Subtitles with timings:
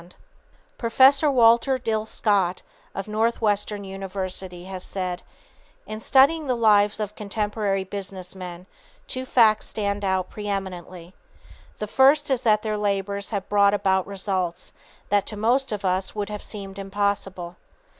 [0.01, 1.31] [Sidenote: Prominent Traits of Great Achievers] Professor
[1.69, 2.61] Walter Dill Scott,
[2.95, 5.21] of Northwestern University, has said:
[5.85, 8.65] "In studying the lives of contemporary business men,
[9.05, 11.13] two facts stand out pre eminently.
[11.77, 14.73] The first is that their labors have brought about results
[15.09, 17.57] that to most of us would have seemed impossible.